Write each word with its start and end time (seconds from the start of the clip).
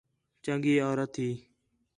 چَنڳی 0.43 0.73
عورت 0.85 1.13
ہیں 1.19 1.35